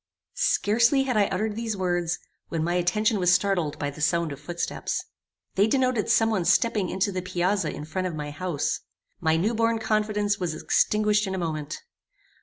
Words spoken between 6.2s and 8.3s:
one stepping into the piazza in front of